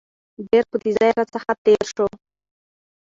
[0.49, 2.07] ډېر په تېزى راڅخه تېر شو.